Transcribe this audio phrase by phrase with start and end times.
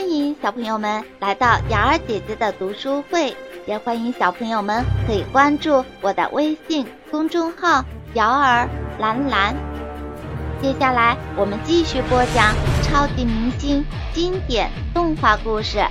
[0.00, 3.36] 欢迎小朋友们来到瑶儿姐姐的读书会，
[3.66, 8.66] 也欢迎小朋友们可以关注我的微信公众号“瑶儿
[8.98, 9.54] 蓝蓝”。
[10.62, 13.84] 接下来我们继续播讲超级明星
[14.14, 15.84] 经典动画故事。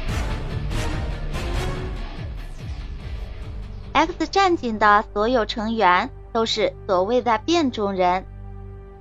[3.94, 8.26] X 战警的所有成员都是所谓的变种人，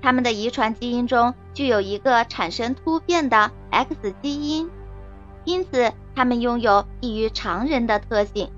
[0.02, 4.70] 他们的遗传基因中具有一个产生突变的 X 基因。
[5.48, 8.50] 因此，他们拥有异于常人的特性。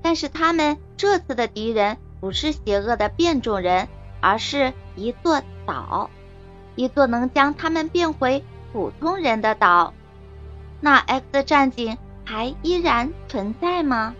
[0.00, 3.86] 但是，他们这次的敌人不是邪恶的变种人，
[4.22, 6.08] 而是一座岛，
[6.74, 8.42] 一座能将他们变回
[8.72, 9.92] 普通人的岛。
[10.80, 14.14] 那 X 战警还依然存在吗？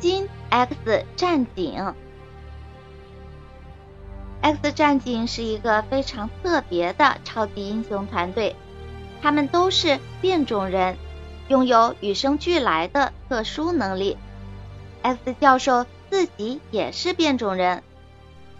[0.00, 1.94] 金 X 战警
[4.42, 8.56] ，X 战警是一个非常特别的超级英雄团队，
[9.20, 10.96] 他们都是变种人，
[11.48, 14.16] 拥有与生俱来的特殊能力。
[15.02, 17.82] X 教授自己也是变种人，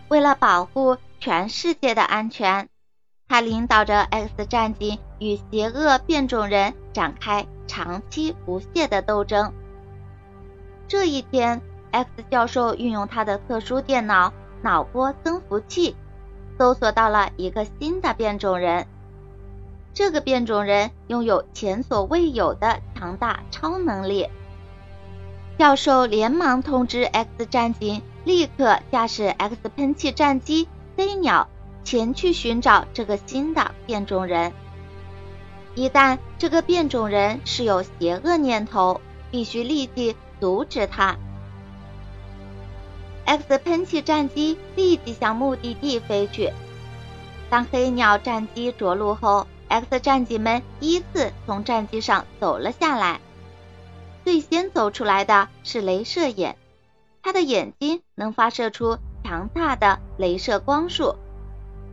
[0.08, 2.68] 为了保护全世界的安全，
[3.28, 9.52] 他领导着 X 战警与邪恶变种人展开长期不懈的斗争。
[10.88, 15.97] 这一天，X 教授运用他的特殊电脑脑波增幅器，
[16.58, 18.86] 搜索到了一个新的变种人。
[19.92, 24.28] 这个变种人拥有前所未有的强大超能力。
[25.58, 31.48] 教授连忙通知 X 战警，立刻驾驶 X 喷气战机飞鸟
[31.84, 34.52] 前去寻找这个新的变种人。
[35.74, 40.17] 一旦这个变种人是有邪恶念头，必须立即。
[40.41, 41.19] 阻止他
[43.31, 46.53] ！X 喷气战机立即向目的地飞去。
[47.48, 53.20] 当黑鸟战机着陆后，X 战警们依次从战机上走了下来。
[54.24, 56.57] 最先走出来的是镭射眼，
[57.23, 61.14] 他的眼睛能发射出强大的镭射光束。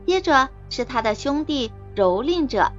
[0.08, 2.72] 接着是他的兄弟蹂躏者，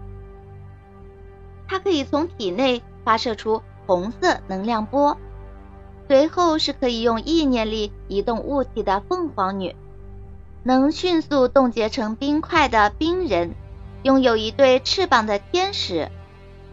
[1.68, 5.16] 他可以从体内发射出红色能量波。
[6.08, 9.76] 随后是可以用意念力移动物体的凤凰女，
[10.62, 13.54] 能迅速冻结成冰块的冰人，
[14.04, 16.10] 拥有一对翅膀的天使，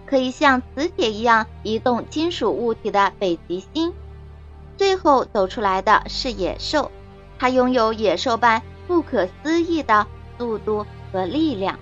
[0.05, 3.93] 可以像磁铁一样移动金属物体的北极星。
[4.77, 6.89] 最后走出来的是野兽，
[7.37, 10.07] 它拥有野兽般不可思议的
[10.37, 11.77] 速度和力量。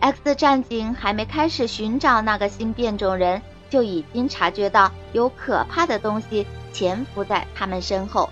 [0.00, 3.42] X 战警还没开始寻找那个新变种人。
[3.72, 8.28] 就已经察觉到有可怕的东西潜伏在他们身后，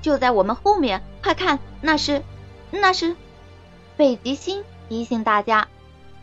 [0.00, 2.22] 就在我们后面，快看，那是，
[2.70, 3.16] 那是
[3.96, 4.62] 北极星！
[4.88, 5.66] 提醒大家，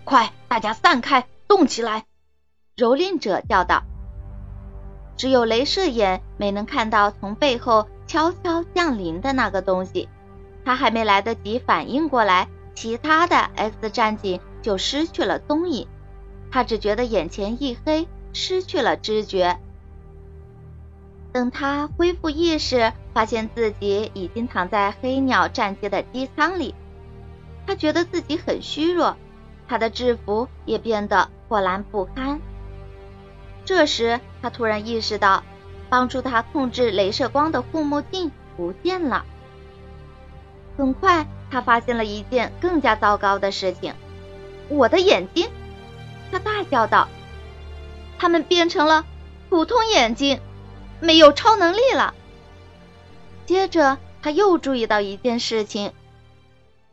[0.05, 2.05] 快，大家散开，动起来！
[2.77, 3.83] 蹂躏者叫道。
[5.17, 10.07] 只有镭射眼没能看到从背后悄悄降临的那个东西，
[10.63, 15.85] 他还没来得及反应过来，其他的 X 战警就失去了踪影，
[16.49, 18.07] 他只觉得眼前一黑。
[18.33, 19.57] 失去了知觉。
[21.33, 26.75] 等他恢复意识，发现自己已经躺在黑鸟战机的机舱里。
[27.65, 29.15] 他觉得自己很虚弱，
[29.67, 32.41] 他的制服也变得破烂不堪。
[33.63, 35.43] 这时，他突然意识到，
[35.89, 39.25] 帮助他控制镭射光的护目镜不见了。
[40.75, 43.93] 很快，他发现了一件更加糟糕的事情
[44.67, 45.47] ：“我的眼睛！”
[46.31, 47.07] 他大叫道。
[48.21, 49.07] 他们变成了
[49.49, 50.39] 普通眼睛，
[50.99, 52.13] 没有超能力了。
[53.47, 55.91] 接着，他又注意到一件事情：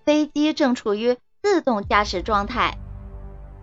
[0.06, 2.78] 飞机正处于自动驾驶状态，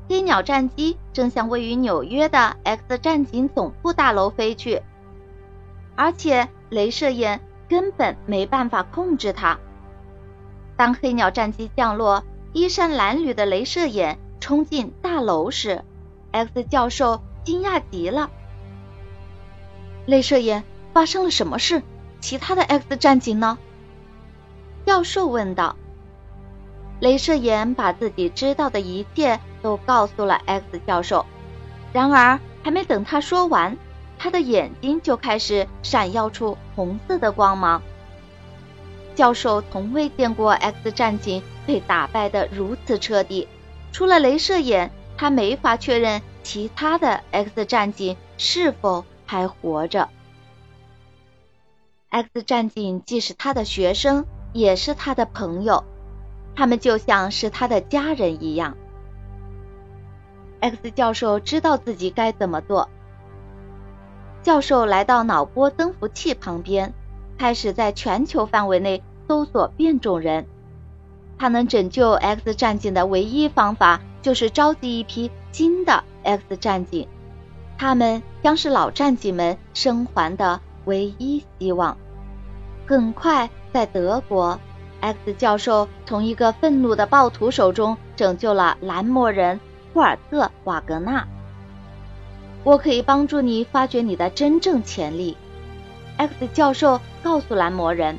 [0.08, 4.84] 黑鸟战机正向位于纽约的 X 战警总部大楼飞去，
[5.96, 9.58] 而且镭射眼根本没办法控制它。
[10.78, 12.24] 当黑鸟战机降落，
[12.54, 15.84] 衣衫褴褛的镭射眼冲进大楼时
[16.32, 17.24] ，X 教授。
[17.46, 18.30] 惊讶极了，
[20.08, 20.64] 镭射眼
[20.94, 21.82] 发生了什么事？
[22.20, 23.58] 其他的 X 战警呢？
[24.86, 25.78] 教授问道。
[27.00, 31.26] 镭射眼把自己知道的一切都告诉了 X 教授，
[31.94, 33.78] 然而还没等他说完，
[34.18, 37.82] 他的眼睛就开始闪耀出红色的光芒。
[39.14, 43.48] 教授从未见过 X 战警被打败的如此彻底，
[43.92, 46.22] 除了镭射眼，他没法确认。
[46.46, 50.08] 其他的 X 战警是否还活着
[52.10, 55.84] ？X 战警既是他的学生，也是他的朋友。
[56.56, 58.78] 他们就像是他的家人一样。
[60.60, 62.90] X 教授知道自己该怎么做。
[64.44, 66.94] 教授来到脑波增幅器旁边，
[67.40, 70.46] 开始在全球范围内搜索变种人。
[71.40, 77.08] 他能拯救 X 战警的唯一方法，就是召集一批新的 X 战警，
[77.78, 81.98] 他们将是老战警们生还的唯一希望。
[82.86, 84.60] 很快，在德国
[85.00, 89.60] ，X 教授从一个愤怒的暴徒手中拯救了蓝魔人
[89.94, 91.26] 库尔特·瓦格纳。
[92.64, 95.38] 我可以帮助你发掘你的真正潜力
[96.18, 98.18] ，X 教授告诉蓝魔人。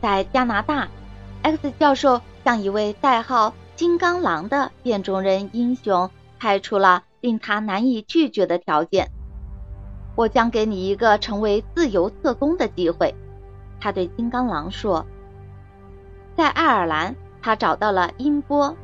[0.00, 0.88] 在加拿大。
[1.40, 9.10] X 教授向一位代号“金刚狼”的变种人英雄开出了令他难以拒绝的条件
[10.16, 13.14] ：“我将给你一个成为自由特工的机会。”
[13.80, 15.06] 他对金刚狼说。
[16.36, 18.76] 在爱尔兰，他找到了音波，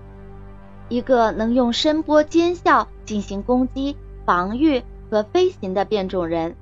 [0.89, 6.57] 一个能用声波尖效进行攻击、防御和飞行的变种人。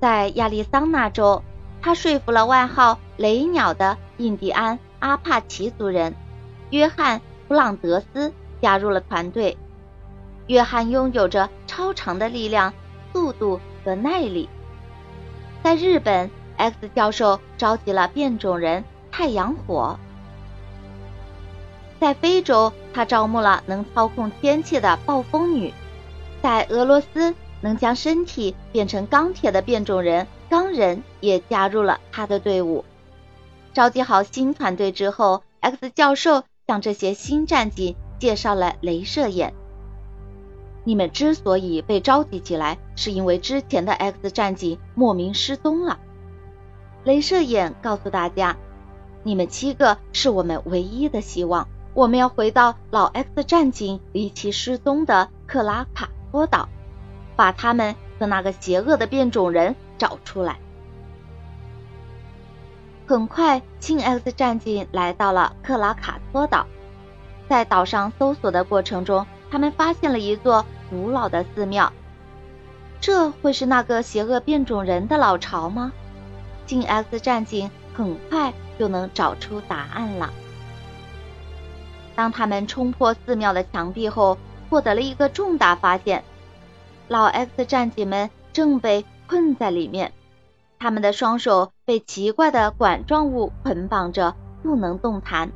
[0.00, 1.42] 在亚利桑那州。
[1.82, 6.14] 他说服了外号“雷鸟”的印第安阿帕奇族人
[6.70, 8.32] 约翰·弗朗德斯
[8.64, 9.58] 加入了团队。
[10.46, 12.72] 约翰拥有着超长的力量、
[13.12, 14.48] 速度和耐力。
[15.62, 18.82] 在日本，X 教授召集了变种人
[19.12, 19.98] 太阳火。
[22.00, 25.74] 在非洲，他招募了能操控天气的暴风女。
[26.40, 30.26] 在俄罗斯，能将身体变成钢铁的变种人。
[30.48, 32.82] 钢人也加入了他的队伍。
[33.74, 39.54] 召集好新团队之后，X 教授向这些新战警介绍了镭射眼。
[40.84, 45.98] 你们之所以被召集起来，是因为之前的 X 战警莫名失踪了。
[47.04, 48.56] 镭射眼告诉大家，
[49.22, 51.68] 你们七个是我们唯一的希望。
[51.94, 56.68] 我们要回到老 X 战警离奇失踪的克拉卡托岛，
[57.36, 59.76] 把他们和那个邪恶的变种人。
[59.96, 60.58] 找出来。
[63.06, 66.66] 很快，新 X 战警来到了克拉卡托岛，
[67.48, 71.92] 在岛上搜索的过程中，他们发现了一座古老的寺庙。
[73.00, 75.92] 这会是那个邪恶变种人的老巢吗？
[76.66, 80.30] 进 X 战警很快就能找出答案了。
[82.14, 84.38] 当他们冲破寺庙的墙壁后，
[84.70, 86.24] 获得了一个重大发现：
[87.08, 89.04] 老 X 战警们正被。
[89.26, 90.12] 困在里面，
[90.78, 95.50] 他们的双手被奇怪的管状物捆绑着，不能动弹。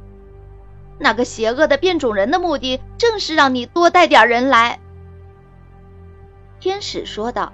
[0.99, 4.81] 那个邪恶的变种人的目的正是让你多带点人来。
[6.61, 7.53] 天使说道：“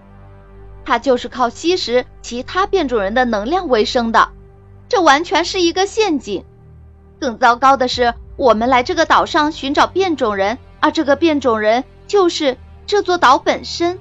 [0.85, 4.31] 他就是靠吸食其他变种人的能量为生的，
[4.88, 6.44] 这完全是一个陷阱。
[7.20, 12.56] 更糟糕的是，我们来这个岛上寻找变种人，而这个变种人就是
[12.87, 13.99] 这座岛本身。”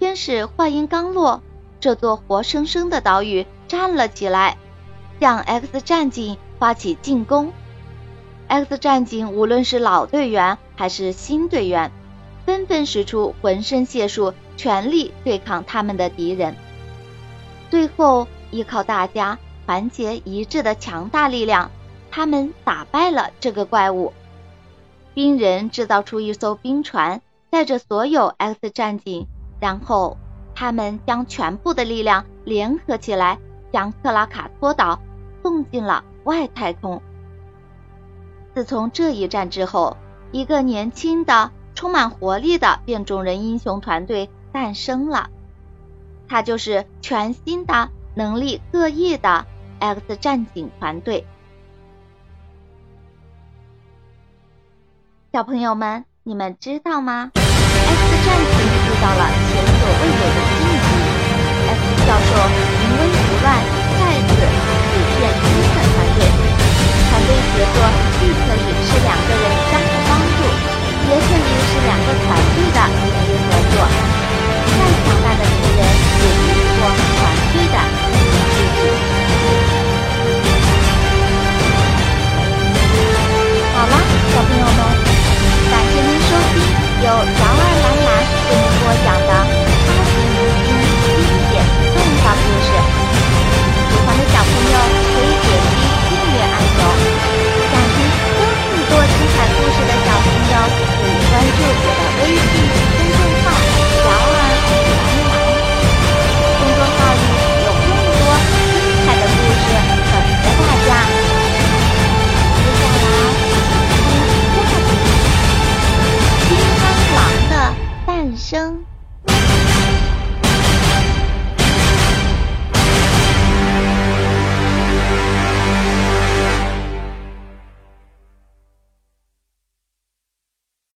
[0.00, 1.42] 天使话音刚落，
[1.80, 4.56] 这座活生生的岛屿站了起来，
[5.20, 7.52] 向 X 战警发起进攻。
[8.48, 11.90] X 战警无论是老队员还是新队员，
[12.44, 16.54] 纷纷使出浑身解数，全力对抗他们的敌人。
[17.70, 21.70] 最后，依靠大家团结一致的强大力量，
[22.10, 24.12] 他们打败了这个怪物。
[25.14, 29.26] 冰人制造出一艘冰船，带着所有 X 战警。
[29.60, 30.18] 然后，
[30.54, 33.38] 他们将全部的力量联合起来，
[33.72, 35.00] 将克拉卡托岛
[35.42, 37.00] 送进了外太空。
[38.54, 39.96] 自从这一战之后，
[40.30, 45.28] 一个年轻的、充满活力的变种人英雄团队诞生了，
[46.28, 49.44] 它就是全新的、能力各异的
[49.80, 51.26] X 战警团队。
[55.32, 57.42] 小朋友们，你们知道吗？X
[58.24, 60.78] 战警遇到了前所未有的境遇
[61.66, 62.30] ，X 教授
[62.78, 63.58] 临危不乱，
[63.98, 66.22] 再次组建新的团队。
[67.10, 70.40] 团队协作既可以是两个人相互帮助，
[71.10, 72.26] 也可以是两个团
[72.56, 72.78] 队的